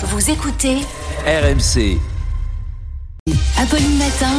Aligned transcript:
Vous 0.00 0.30
écoutez 0.30 0.76
RMC, 1.26 1.98
Apolline 3.60 3.98
Matin. 3.98 4.30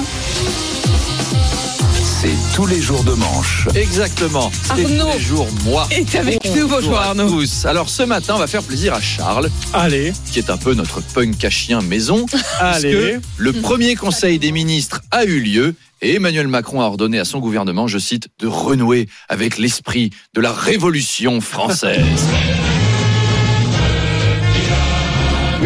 c'est 2.21 2.55
tous 2.55 2.65
les 2.65 2.79
jours 2.81 3.03
de 3.03 3.11
manche. 3.11 3.67
Exactement. 3.75 4.51
C'est 4.63 4.71
Arnaud 4.71 5.03
tous 5.11 5.17
les 5.17 5.19
jours, 5.19 5.47
moi. 5.65 5.85
est 5.91 6.15
avec 6.15 6.39
nous. 6.55 6.65
Bonjour, 6.69 6.97
à 6.97 7.07
Arnaud. 7.07 7.29
tous. 7.29 7.65
Alors 7.65 7.89
ce 7.89 8.03
matin, 8.03 8.35
on 8.37 8.39
va 8.39 8.47
faire 8.47 8.63
plaisir 8.63 8.93
à 8.93 9.01
Charles, 9.01 9.49
Allez, 9.73 10.13
qui 10.31 10.39
est 10.39 10.49
un 10.49 10.55
peu 10.55 10.73
notre 10.75 11.01
punk 11.01 11.43
à 11.43 11.49
chien 11.49 11.81
maison. 11.81 12.25
allez. 12.61 13.17
Le 13.35 13.51
premier 13.51 13.95
conseil 13.95 14.39
des 14.39 14.53
ministres 14.53 15.01
a 15.11 15.25
eu 15.25 15.41
lieu 15.41 15.75
et 16.01 16.15
Emmanuel 16.15 16.47
Macron 16.47 16.79
a 16.79 16.85
ordonné 16.85 17.19
à 17.19 17.25
son 17.25 17.39
gouvernement, 17.39 17.85
je 17.87 17.97
cite, 17.97 18.29
de 18.39 18.47
renouer 18.47 19.09
avec 19.27 19.57
l'esprit 19.57 20.11
de 20.33 20.39
la 20.39 20.53
révolution 20.53 21.41
française. 21.41 21.99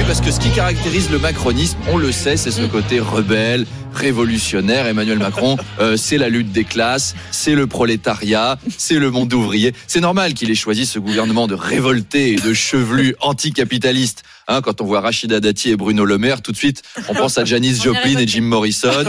Oui, 0.04 0.08
parce 0.08 0.20
que 0.20 0.32
ce 0.32 0.40
qui 0.42 0.50
caractérise 0.50 1.10
le 1.12 1.18
macronisme, 1.18 1.78
on 1.90 1.98
le 1.98 2.12
sait, 2.12 2.36
c'est 2.36 2.52
ce 2.52 2.64
côté 2.64 3.00
rebelle, 3.00 3.66
révolutionnaire. 3.94 4.86
Emmanuel 4.86 5.18
Macron, 5.18 5.56
euh, 5.80 5.96
c'est 5.96 6.18
la 6.18 6.28
lutte 6.28 6.52
des 6.52 6.66
classes, 6.66 7.16
c'est 7.32 7.56
le 7.56 7.68
prolétariat, 7.68 8.60
c'est 8.78 9.00
le 9.00 9.12
monde 9.12 9.34
ouvrier. 9.34 9.74
C'est 9.88 10.02
normal 10.02 10.34
qu'il 10.34 10.52
ait 10.52 10.56
choisi 10.56 10.86
ce 10.86 11.00
gouvernement 11.00 11.48
de 11.48 11.56
révolté 11.56 12.34
et 12.34 12.36
de 12.36 12.54
chevelu 12.54 13.16
anticapitaliste. 13.22 14.24
Hein, 14.50 14.60
quand 14.62 14.82
on 14.82 14.86
voit 14.86 15.00
Rachida 15.00 15.40
Dati 15.40 15.70
et 15.70 15.78
Bruno 15.78 16.04
Le 16.04 16.18
Maire, 16.18 16.42
tout 16.42 16.52
de 16.52 16.58
suite, 16.58 16.82
on 17.08 17.14
pense 17.14 17.38
à 17.38 17.46
Janis 17.46 17.76
Joplin 17.84 18.18
et 18.18 18.28
Jim 18.28 18.42
Morrison. 18.42 19.06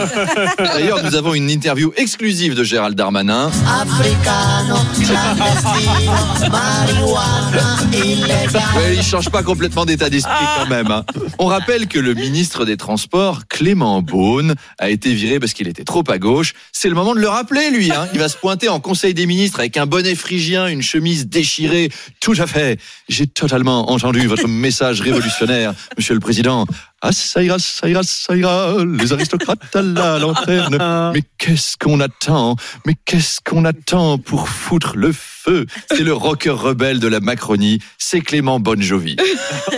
D'ailleurs, 0.58 1.02
nous 1.02 1.16
avons 1.16 1.34
une 1.34 1.50
interview 1.50 1.92
exclusive 1.96 2.54
de 2.54 2.62
Gérald 2.62 2.96
Darmanin. 2.96 3.50
africano, 3.66 4.76
clandestino, 5.06 6.50
marijuana, 6.50 7.76
illegale. 7.92 8.62
Ouais, 8.76 8.96
il 8.96 9.02
change 9.02 9.28
pas 9.30 9.42
complètement 9.42 9.84
d'état 9.84 10.10
d'esprit 10.10 10.32
quand 10.58 10.68
même. 10.68 10.90
hein. 10.90 11.04
On 11.38 11.46
rappelle 11.46 11.86
que 11.88 11.98
le 11.98 12.14
ministre 12.14 12.64
des 12.64 12.76
Transports, 12.76 13.42
Clément 13.48 14.02
Beaune, 14.02 14.54
a 14.78 14.90
été 14.90 15.12
viré 15.14 15.38
parce 15.40 15.52
qu'il 15.52 15.68
était 15.68 15.84
trop 15.84 16.02
à 16.08 16.18
gauche. 16.18 16.54
C'est 16.72 16.88
le 16.88 16.94
moment 16.94 17.14
de 17.14 17.20
le 17.20 17.28
rappeler, 17.28 17.70
lui. 17.70 17.90
hein. 17.92 18.08
Il 18.12 18.20
va 18.20 18.28
se 18.28 18.36
pointer 18.36 18.68
en 18.68 18.80
Conseil 18.80 19.14
des 19.14 19.26
ministres 19.26 19.60
avec 19.60 19.76
un 19.76 19.86
bonnet 19.86 20.14
phrygien, 20.14 20.66
une 20.68 20.82
chemise 20.82 21.26
déchirée. 21.28 21.90
Tout 22.20 22.34
à 22.38 22.46
fait. 22.46 22.78
J'ai 23.08 23.26
totalement 23.26 23.90
entendu 23.90 24.26
votre 24.26 24.48
message 24.48 25.00
révolutionnaire, 25.00 25.74
Monsieur 25.96 26.14
le 26.14 26.20
Président. 26.20 26.66
Ah, 27.06 27.12
ça 27.12 27.42
ira, 27.42 27.58
ça 27.58 27.86
ira, 27.86 28.02
ça 28.02 28.34
ira, 28.34 28.78
les 28.82 29.12
aristocrates 29.12 29.76
à 29.76 29.82
la 29.82 30.18
lanterne. 30.18 30.78
Mais 31.14 31.20
qu'est-ce 31.36 31.76
qu'on 31.76 32.00
attend? 32.00 32.56
Mais 32.86 32.94
qu'est-ce 33.04 33.40
qu'on 33.44 33.66
attend 33.66 34.16
pour 34.16 34.48
foutre 34.48 34.96
le 34.96 35.12
feu? 35.12 35.66
C'est 35.90 36.02
le 36.02 36.14
rocker 36.14 36.48
rebelle 36.48 37.00
de 37.00 37.06
la 37.06 37.20
Macronie, 37.20 37.78
c'est 37.98 38.22
Clément 38.22 38.58
Bon 38.58 38.80
Jovi. 38.80 39.16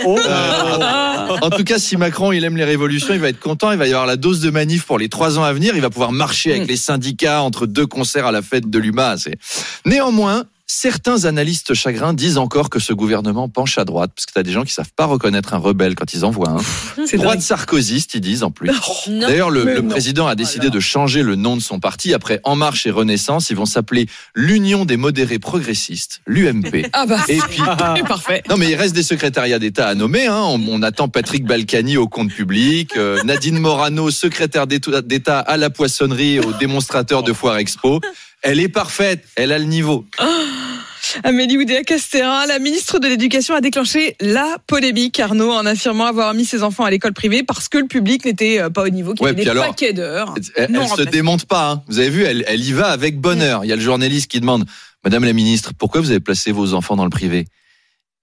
Oh. 0.05 0.17
Euh, 0.17 1.37
en 1.41 1.49
tout 1.49 1.63
cas, 1.63 1.79
si 1.79 1.97
Macron 1.97 2.31
il 2.31 2.43
aime 2.45 2.55
les 2.55 2.63
révolutions, 2.63 3.13
il 3.13 3.19
va 3.19 3.27
être 3.27 3.39
content. 3.39 3.71
Il 3.71 3.77
va 3.77 3.87
y 3.87 3.91
avoir 3.91 4.05
la 4.05 4.15
dose 4.15 4.39
de 4.39 4.49
manif 4.49 4.85
pour 4.85 4.97
les 4.97 5.09
trois 5.09 5.37
ans 5.37 5.43
à 5.43 5.51
venir. 5.51 5.75
Il 5.75 5.81
va 5.81 5.89
pouvoir 5.89 6.13
marcher 6.13 6.51
avec 6.53 6.67
les 6.67 6.77
syndicats 6.77 7.41
entre 7.41 7.65
deux 7.65 7.87
concerts 7.87 8.25
à 8.25 8.31
la 8.31 8.41
fête 8.41 8.69
de 8.69 8.79
l'UMA. 8.79 9.15
Néanmoins. 9.85 10.45
Certains 10.69 11.23
analystes 11.23 11.73
chagrins 11.73 12.13
disent 12.13 12.37
encore 12.37 12.69
que 12.69 12.79
ce 12.79 12.91
gouvernement 12.91 13.47
penche 13.47 13.77
à 13.77 13.85
droite, 13.85 14.11
parce 14.13 14.25
que 14.25 14.33
tu 14.33 14.39
as 14.39 14.43
des 14.43 14.51
gens 14.51 14.65
qui 14.65 14.73
savent 14.73 14.91
pas 14.93 15.05
reconnaître 15.05 15.53
un 15.53 15.59
rebelle 15.59 15.95
quand 15.95 16.13
ils 16.13 16.25
en 16.25 16.29
voient 16.29 16.49
un. 16.49 17.05
C'est 17.05 17.15
Droite 17.15 17.41
sarkozyste, 17.41 18.15
ils 18.15 18.21
disent 18.21 18.43
en 18.43 18.51
plus. 18.51 18.69
D'ailleurs, 19.07 19.49
le, 19.49 19.81
président 19.87 20.27
a 20.27 20.35
décidé 20.35 20.69
de 20.69 20.79
changer 20.81 21.23
le 21.23 21.35
nom 21.35 21.55
de 21.55 21.61
son 21.61 21.79
parti. 21.79 22.13
Après 22.13 22.41
En 22.43 22.57
Marche 22.57 22.85
et 22.85 22.91
Renaissance, 22.91 23.49
ils 23.49 23.55
vont 23.55 23.65
s'appeler 23.65 24.07
l'Union 24.35 24.83
des 24.83 24.97
modérés 24.97 25.39
progressistes, 25.39 26.21
l'UMP. 26.27 26.85
Ah 26.93 27.05
bah, 27.05 27.19
Et 27.29 27.37
puis, 27.37 27.61
parfait. 28.07 28.43
non, 28.49 28.57
mais 28.57 28.69
il 28.69 28.75
reste 28.75 28.93
des 28.93 29.03
secrétariats 29.03 29.59
d'État 29.59 29.87
à 29.87 29.95
nommer. 29.95 30.25
Hein. 30.27 30.41
On, 30.41 30.61
on 30.67 30.81
attend 30.81 31.07
Patrick 31.07 31.45
Balkany 31.45 31.95
au 31.95 32.07
compte 32.07 32.29
public, 32.29 32.97
euh, 32.97 33.21
Nadine 33.23 33.59
Morano, 33.59 34.09
secrétaire 34.09 34.67
d'État 34.67 35.39
à 35.39 35.57
la 35.57 35.69
poissonnerie, 35.69 36.39
au 36.39 36.51
démonstrateur 36.53 37.23
de 37.23 37.31
Foire 37.31 37.57
Expo. 37.57 38.01
Elle 38.41 38.59
est 38.59 38.69
parfaite, 38.69 39.25
elle 39.35 39.51
a 39.51 39.59
le 39.59 39.65
niveau. 39.65 40.05
Amélie 41.23 41.57
Oudéa-Castéra, 41.57 42.45
la 42.47 42.59
ministre 42.59 42.99
de 42.99 43.07
l'Éducation, 43.07 43.55
a 43.55 43.61
déclenché 43.61 44.15
la 44.19 44.57
polémique, 44.67 45.19
Arnaud, 45.19 45.51
en 45.51 45.65
affirmant 45.65 46.05
avoir 46.05 46.33
mis 46.33 46.45
ses 46.45 46.63
enfants 46.63 46.83
à 46.83 46.89
l'école 46.89 47.13
privée 47.13 47.43
parce 47.43 47.69
que 47.69 47.77
le 47.77 47.87
public 47.87 48.25
n'était 48.25 48.59
euh, 48.59 48.69
pas 48.69 48.83
au 48.83 48.89
niveau, 48.89 49.13
qu'il 49.13 49.25
y 49.25 49.29
avait 49.29 49.35
puis 49.35 49.45
des 49.45 49.49
alors, 49.49 49.67
paquets 49.67 49.93
d'heures. 49.93 50.33
Elle, 50.55 50.75
elle 50.75 50.87
se 50.87 51.01
démonte 51.03 51.45
pas. 51.45 51.71
hein. 51.71 51.83
Vous 51.87 51.99
avez 51.99 52.09
vu, 52.09 52.23
elle, 52.23 52.43
elle 52.47 52.63
y 52.63 52.71
va 52.71 52.89
avec 52.89 53.19
bonheur. 53.19 53.65
Il 53.65 53.67
y 53.67 53.73
a 53.73 53.75
le 53.75 53.81
journaliste 53.81 54.29
qui 54.29 54.39
demande, 54.39 54.65
Madame 55.03 55.23
la 55.23 55.33
ministre, 55.33 55.71
pourquoi 55.77 56.01
vous 56.01 56.11
avez 56.11 56.19
placé 56.19 56.51
vos 56.51 56.73
enfants 56.73 56.95
dans 56.95 57.05
le 57.05 57.09
privé? 57.09 57.47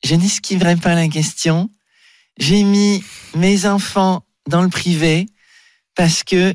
Je 0.04 0.14
n'esquiverai 0.14 0.76
pas 0.76 0.94
la 0.94 1.08
question. 1.08 1.70
J'ai 2.38 2.62
mis 2.62 3.02
mes 3.34 3.66
enfants 3.66 4.24
dans 4.48 4.62
le 4.62 4.68
privé 4.68 5.26
parce 5.94 6.24
que 6.24 6.54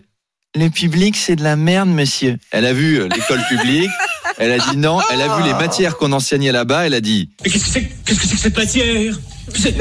le 0.55 0.69
public, 0.69 1.15
c'est 1.15 1.35
de 1.35 1.43
la 1.43 1.55
merde, 1.55 1.89
monsieur. 1.89 2.37
Elle 2.51 2.65
a 2.65 2.73
vu 2.73 2.99
euh, 2.99 3.07
l'école 3.07 3.41
publique. 3.47 3.89
Elle 4.39 4.53
a 4.53 4.57
dit 4.57 4.77
non. 4.77 4.99
Elle 5.11 5.21
a 5.21 5.37
vu 5.37 5.43
les 5.43 5.53
matières 5.53 5.97
qu'on 5.97 6.11
enseignait 6.11 6.51
là-bas. 6.51 6.87
Elle 6.87 6.93
a 6.93 7.01
dit 7.01 7.29
Mais 7.43 7.49
qu'est-ce 7.49 7.65
que 7.65 7.71
c'est 7.71 7.91
qu'est-ce 8.05 8.19
que 8.19 8.25
c'est 8.25 8.35
que 8.35 8.41
cette 8.41 8.57
matière? 8.57 9.19
C'est 9.53 9.75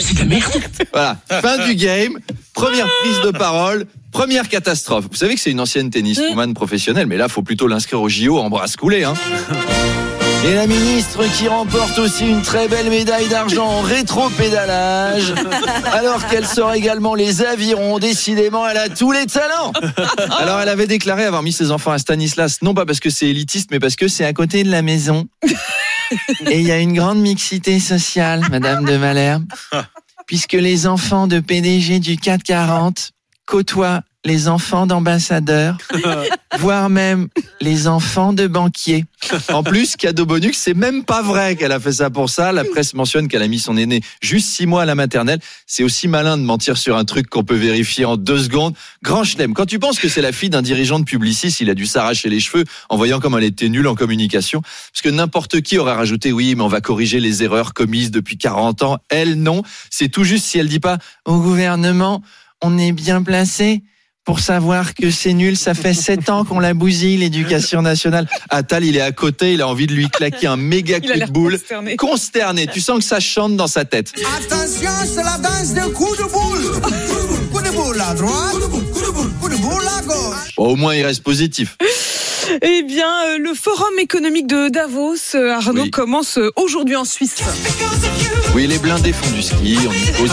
c'est 0.00 0.14
de 0.14 0.18
la 0.18 0.24
merde 0.24 0.52
Voilà, 0.92 1.16
fin 1.28 1.66
du 1.66 1.74
game, 1.76 2.18
première 2.54 2.88
prise 3.02 3.20
de 3.24 3.30
parole, 3.30 3.86
première 4.10 4.48
catastrophe. 4.48 5.06
Vous 5.10 5.16
savez 5.16 5.34
que 5.34 5.40
c'est 5.40 5.50
une 5.50 5.60
ancienne 5.60 5.90
tenniswoman 5.90 6.54
professionnelle, 6.54 7.06
mais 7.06 7.16
là, 7.16 7.28
faut 7.28 7.42
plutôt 7.42 7.68
l'inscrire 7.68 8.00
au 8.00 8.08
JO 8.08 8.38
en 8.38 8.50
bras 8.50 8.66
coulés. 8.78 9.04
Hein. 9.04 9.14
Et 10.44 10.54
la 10.54 10.66
ministre 10.66 11.24
qui 11.36 11.46
remporte 11.48 11.98
aussi 11.98 12.28
une 12.28 12.42
très 12.42 12.68
belle 12.68 12.90
médaille 12.90 13.28
d'argent 13.28 13.66
en 13.66 13.80
rétro-pédalage, 13.80 15.32
alors 15.92 16.26
qu'elle 16.26 16.46
sort 16.46 16.72
également 16.74 17.14
les 17.14 17.42
avirons. 17.42 17.98
Décidément, 17.98 18.66
elle 18.66 18.76
a 18.76 18.88
tous 18.88 19.12
les 19.12 19.26
talents. 19.26 19.72
Alors, 20.38 20.60
elle 20.60 20.68
avait 20.68 20.86
déclaré 20.88 21.24
avoir 21.24 21.42
mis 21.42 21.52
ses 21.52 21.70
enfants 21.70 21.92
à 21.92 21.98
Stanislas, 21.98 22.58
non 22.62 22.74
pas 22.74 22.86
parce 22.86 23.00
que 23.00 23.10
c'est 23.10 23.28
élitiste, 23.28 23.70
mais 23.70 23.78
parce 23.78 23.96
que 23.96 24.08
c'est 24.08 24.24
à 24.24 24.32
côté 24.32 24.64
de 24.64 24.70
la 24.70 24.82
maison. 24.82 25.26
Et 26.50 26.58
il 26.58 26.66
y 26.66 26.72
a 26.72 26.78
une 26.78 26.94
grande 26.94 27.20
mixité 27.20 27.78
sociale, 27.78 28.42
Madame 28.50 28.84
de 28.84 28.96
Malherbe 28.96 29.44
puisque 30.26 30.54
les 30.54 30.86
enfants 30.86 31.26
de 31.26 31.40
PDG 31.40 31.98
du 32.00 32.16
440 32.16 33.12
côtoient 33.52 34.00
les 34.24 34.48
enfants 34.48 34.86
d'ambassadeurs, 34.86 35.76
voire 36.58 36.88
même 36.88 37.28
les 37.60 37.86
enfants 37.86 38.32
de 38.32 38.46
banquiers. 38.46 39.04
En 39.52 39.62
plus, 39.62 39.96
cadeau 39.96 40.24
bonus, 40.24 40.56
c'est 40.56 40.72
même 40.72 41.04
pas 41.04 41.20
vrai 41.20 41.54
qu'elle 41.56 41.72
a 41.72 41.78
fait 41.78 41.92
ça 41.92 42.08
pour 42.08 42.30
ça. 42.30 42.50
La 42.52 42.64
presse 42.64 42.94
mentionne 42.94 43.28
qu'elle 43.28 43.42
a 43.42 43.48
mis 43.48 43.58
son 43.58 43.76
aîné 43.76 44.00
juste 44.22 44.48
six 44.48 44.64
mois 44.64 44.82
à 44.82 44.84
la 44.86 44.94
maternelle. 44.94 45.38
C'est 45.66 45.82
aussi 45.82 46.08
malin 46.08 46.38
de 46.38 46.44
mentir 46.44 46.78
sur 46.78 46.96
un 46.96 47.04
truc 47.04 47.28
qu'on 47.28 47.44
peut 47.44 47.56
vérifier 47.56 48.06
en 48.06 48.16
deux 48.16 48.38
secondes. 48.38 48.74
Grand 49.02 49.22
chelem. 49.22 49.52
Quand 49.52 49.66
tu 49.66 49.78
penses 49.78 49.98
que 49.98 50.08
c'est 50.08 50.22
la 50.22 50.32
fille 50.32 50.50
d'un 50.50 50.62
dirigeant 50.62 50.98
de 50.98 51.04
Publicis, 51.04 51.54
il 51.60 51.68
a 51.68 51.74
dû 51.74 51.84
s'arracher 51.84 52.30
les 52.30 52.40
cheveux 52.40 52.64
en 52.88 52.96
voyant 52.96 53.20
comme 53.20 53.36
elle 53.36 53.44
était 53.44 53.68
nulle 53.68 53.86
en 53.86 53.94
communication. 53.94 54.62
Parce 54.62 55.02
que 55.02 55.10
n'importe 55.10 55.60
qui 55.60 55.76
aurait 55.76 55.92
rajouté, 55.92 56.32
oui, 56.32 56.54
mais 56.56 56.62
on 56.62 56.68
va 56.68 56.80
corriger 56.80 57.20
les 57.20 57.42
erreurs 57.42 57.74
commises 57.74 58.10
depuis 58.10 58.38
40 58.38 58.82
ans. 58.82 58.98
Elle, 59.10 59.34
non. 59.42 59.62
C'est 59.90 60.08
tout 60.08 60.24
juste 60.24 60.46
si 60.46 60.58
elle 60.58 60.68
dit 60.68 60.80
pas, 60.80 60.96
au 61.26 61.38
gouvernement, 61.38 62.22
on 62.62 62.78
est 62.78 62.92
bien 62.92 63.22
placé 63.22 63.82
pour 64.24 64.38
savoir 64.38 64.94
que 64.94 65.10
c'est 65.10 65.32
nul. 65.32 65.56
Ça 65.56 65.74
fait 65.74 65.94
sept 65.94 66.30
ans 66.30 66.44
qu'on 66.44 66.60
la 66.60 66.74
bousille, 66.74 67.18
l'éducation 67.18 67.82
nationale. 67.82 68.28
Attal, 68.50 68.84
il 68.84 68.96
est 68.96 69.00
à 69.00 69.12
côté, 69.12 69.54
il 69.54 69.62
a 69.62 69.68
envie 69.68 69.86
de 69.86 69.92
lui 69.92 70.08
claquer 70.08 70.46
un 70.46 70.56
méga 70.56 71.00
coup 71.00 71.06
de 71.06 71.30
boule. 71.30 71.58
consterné. 71.58 71.96
Consterné. 71.96 72.66
Tu 72.68 72.80
sens 72.80 72.98
que 72.98 73.04
ça 73.04 73.20
chante 73.20 73.56
dans 73.56 73.66
sa 73.66 73.84
tête. 73.84 74.12
Attention, 74.36 74.90
c'est 75.04 75.24
la 75.24 75.38
danse 75.38 75.74
de 75.74 75.92
coup 75.92 76.14
de 76.16 76.22
boule. 76.22 76.80
Coup 77.52 77.62
de 77.62 77.70
boule 77.70 78.00
à 78.00 78.14
droite, 78.14 78.60
coup 79.40 79.48
de 79.48 79.56
boule 79.56 79.82
à 79.98 80.02
gauche. 80.02 80.54
Bon, 80.56 80.68
au 80.68 80.76
moins, 80.76 80.94
il 80.94 81.04
reste 81.04 81.22
positif. 81.22 81.76
Eh 82.62 82.82
bien, 82.82 83.06
euh, 83.28 83.38
le 83.38 83.54
forum 83.54 83.98
économique 83.98 84.46
de 84.46 84.68
Davos, 84.68 85.14
euh, 85.34 85.52
Arnaud, 85.52 85.82
Oui. 85.82 85.90
commence 85.90 86.38
euh, 86.38 86.50
aujourd'hui 86.56 86.96
en 86.96 87.04
Suisse. 87.04 87.36
Oui, 88.54 88.66
les 88.66 88.78
blindés 88.78 89.12
font 89.12 89.30
du 89.34 89.42
ski, 89.42 89.78
on 89.88 89.92
y 89.94 90.12
cause, 90.12 90.30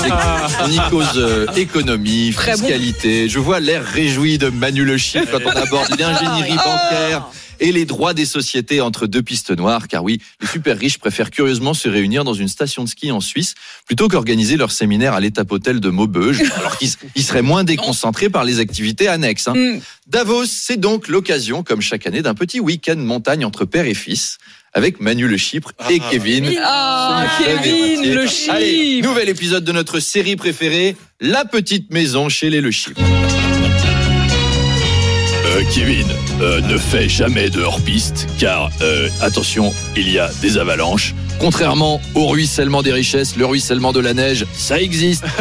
on 0.66 0.72
y 0.72 0.90
cause 0.90 1.18
euh, 1.18 1.46
économie, 1.56 2.32
Très 2.36 2.54
bon. 2.54 2.58
fiscalité. 2.60 3.30
Je 3.30 3.40
vois 3.40 3.60
l'air 3.60 3.84
réjoui 3.86 4.38
de 4.38 4.50
Manu 4.50 4.84
Le 4.84 4.98
Chip 4.98 5.30
quand 5.32 5.40
on 5.46 5.50
aborde 5.50 5.90
l'ingénierie 6.00 6.56
bancaire 6.58 7.28
et 7.60 7.72
les 7.72 7.86
droits 7.86 8.14
des 8.14 8.26
sociétés 8.26 8.82
entre 8.82 9.08
deux 9.08 9.22
pistes 9.22 9.52
noires, 9.56 9.88
car 9.88 10.04
oui, 10.04 10.20
les 10.42 10.48
super 10.48 10.78
riches 10.78 10.98
préfèrent 10.98 11.32
curieusement 11.32 11.74
se 11.74 11.90
réunir 11.90 12.24
dans 12.24 12.34
une 12.34 12.48
station 12.48 12.84
de 12.84 12.90
ski 12.90 13.12
en 13.12 13.20
Suisse 13.22 13.56
plutôt 13.86 14.08
qu'organiser 14.08 14.58
leur 14.58 14.72
séminaire 14.72 15.14
à 15.14 15.20
l'étape 15.20 15.52
hôtel 15.52 15.80
de 15.80 15.90
Maubeuge, 15.90 16.42
alors 16.58 16.78
qu'ils 16.78 16.92
ils 17.16 17.24
seraient 17.24 17.42
moins 17.42 17.64
déconcentrés 17.64 18.30
par 18.30 18.44
les 18.44 18.60
activités 18.60 19.08
annexes. 19.08 19.48
hein. 19.48 19.54
Mm. 19.56 19.80
Davos, 20.08 20.46
c'est 20.46 20.78
donc 20.78 21.08
l'occasion, 21.08 21.62
comme 21.64 21.82
chaque 21.82 22.08
année, 22.08 22.22
d'un 22.22 22.34
petit 22.34 22.60
week-end 22.60 22.96
montagne 22.98 23.46
entre 23.46 23.66
père 23.66 23.86
et 23.86 23.94
fils, 23.94 24.38
avec 24.74 25.00
Manu 25.00 25.28
Le 25.28 25.38
Chypre 25.38 25.72
et 25.90 26.00
Kevin. 26.00 26.52
Ah, 26.64 27.26
Kevin, 27.44 28.14
le 28.14 28.26
Allez, 28.50 28.76
Chypre. 28.96 29.08
nouvel 29.08 29.30
épisode 29.30 29.64
de 29.64 29.72
notre 29.72 30.00
série 30.00 30.36
préférée, 30.36 30.96
La 31.20 31.44
petite 31.46 31.92
maison 31.92 32.30
chez 32.30 32.50
les 32.50 32.62
Le 32.62 32.72
Chypre. 32.72 33.02
Euh, 35.46 35.64
Kevin, 35.74 36.08
euh, 36.42 36.62
ne 36.62 36.78
fais 36.78 37.10
jamais 37.10 37.50
de 37.50 37.62
hors-piste, 37.62 38.28
car, 38.38 38.70
euh, 38.82 39.10
attention, 39.22 39.74
il 39.98 40.10
y 40.10 40.20
a 40.20 40.30
des 40.42 40.58
avalanches. 40.58 41.14
Contrairement 41.40 42.02
au 42.16 42.28
ruissellement 42.28 42.82
des 42.82 42.92
richesses, 42.92 43.36
le 43.36 43.46
ruissellement 43.46 43.92
de 43.92 44.00
la 44.00 44.14
neige, 44.14 44.46
ça 44.54 44.80
existe. 44.80 45.24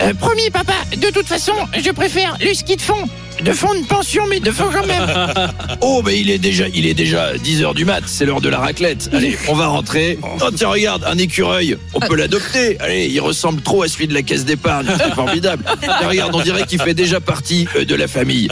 Euh, 0.00 0.14
promis, 0.14 0.48
papa. 0.50 0.74
De 0.96 1.08
toute 1.10 1.26
façon, 1.26 1.52
je 1.76 1.90
préfère 1.90 2.36
le 2.40 2.54
ski 2.54 2.76
de 2.76 2.80
fond. 2.80 3.08
De 3.42 3.52
fond 3.52 3.74
de 3.74 3.84
pension, 3.84 4.22
mais 4.28 4.38
de 4.38 4.52
fond 4.52 4.66
quand 4.72 4.86
même. 4.86 5.50
Oh, 5.80 6.02
mais 6.06 6.20
il 6.20 6.30
est 6.30 6.38
déjà, 6.38 6.68
il 6.68 6.86
est 6.86 6.94
déjà 6.94 7.34
10h 7.34 7.74
du 7.74 7.84
mat, 7.84 8.04
c'est 8.06 8.24
l'heure 8.24 8.40
de 8.40 8.48
la 8.48 8.58
raclette. 8.58 9.10
Allez, 9.12 9.36
on 9.48 9.54
va 9.54 9.66
rentrer. 9.66 10.16
Oh, 10.22 10.50
tiens, 10.54 10.68
regarde, 10.68 11.04
un 11.04 11.18
écureuil. 11.18 11.76
On 11.94 12.00
peut 12.00 12.14
l'adopter. 12.14 12.78
Allez, 12.78 13.06
il 13.06 13.20
ressemble 13.20 13.60
trop 13.60 13.82
à 13.82 13.88
celui 13.88 14.06
de 14.06 14.14
la 14.14 14.22
caisse 14.22 14.44
d'épargne. 14.44 14.86
C'est 14.96 15.14
formidable. 15.14 15.64
Tiens, 15.80 16.08
regarde, 16.08 16.32
on 16.32 16.42
dirait 16.42 16.64
qu'il 16.64 16.80
fait 16.80 16.94
déjà 16.94 17.18
partie 17.18 17.66
de 17.74 17.94
la 17.96 18.06
famille. 18.06 18.48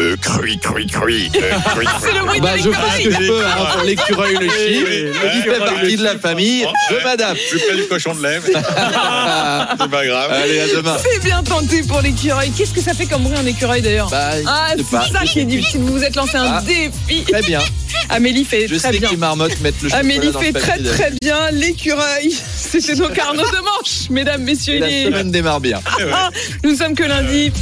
Euh, 0.00 0.16
crui, 0.20 0.58
crui, 0.58 0.86
crui. 0.86 1.30
Euh, 1.36 1.40
le 2.14 2.26
bruit 2.26 2.40
Bah, 2.40 2.52
de 2.56 2.58
je 2.62 2.70
fais 2.70 3.02
ce 3.02 3.08
que 3.08 3.14
je 3.14 3.28
peux 3.28 3.44
hein, 3.44 3.66
pour 3.74 3.82
l'écureuil, 3.84 4.34
le 4.40 4.48
chien. 4.48 4.82
oui, 4.86 5.10
Il 5.36 5.42
fait 5.42 5.58
partie 5.58 5.96
de 5.96 6.02
la 6.04 6.18
famille. 6.18 6.66
Je 6.90 7.04
m'adapte. 7.04 7.40
Plus 7.50 7.58
près 7.60 7.76
du 7.76 7.86
cochon 7.86 8.14
de 8.14 8.20
mais 8.20 8.38
C'est 8.46 9.90
pas 9.90 10.06
grave. 10.06 10.32
Allez, 10.32 10.60
à 10.60 10.66
demain. 10.68 10.96
C'est 11.02 11.22
bien 11.22 11.42
tenté 11.42 11.82
pour 11.82 12.00
l'écureuil. 12.00 12.50
Qu'est-ce 12.56 12.72
que 12.72 12.80
ça 12.80 12.94
fait 12.94 13.06
comme 13.06 13.22
bruit 13.22 13.36
un 13.36 13.46
écureuil 13.46 13.82
d'ailleurs 13.82 14.08
Bah, 14.10 14.30
Ah, 14.46 14.68
je 14.76 14.82
c'est 14.82 15.12
ça 15.12 15.20
qui 15.24 15.40
est 15.40 15.44
difficile. 15.44 15.80
Vous 15.80 15.92
vous 15.94 16.02
êtes 16.04 16.16
lancé 16.16 16.36
un 16.36 16.44
Ah. 16.58 16.62
défi. 16.62 17.24
Très 17.24 17.42
bien. 17.42 17.60
Amélie 18.08 18.44
fait 18.44 18.66
Je 18.68 18.76
très 18.76 18.92
sais 18.92 18.98
bien. 18.98 19.08
qui 19.08 19.16
marmotte 19.16 19.58
mettre 19.60 19.78
le 19.82 19.92
Amélie 19.94 20.30
dans 20.30 20.40
fait 20.40 20.52
le 20.52 20.60
très 20.60 20.78
très 20.82 21.12
bien 21.22 21.50
l'écureuil. 21.50 22.30
C'était 22.56 22.94
donc 22.94 23.18
Arnaud 23.18 23.42
de 23.42 23.56
Manche, 23.58 24.10
mesdames, 24.10 24.42
messieurs. 24.42 24.74
Il 24.76 24.80
la 24.80 24.90
est- 24.90 25.04
semaine 25.06 25.30
démarre 25.30 25.60
bien. 25.60 25.80
Nous 26.62 26.76
sommes 26.76 26.94
que 26.94 27.02
lundi. 27.04 27.52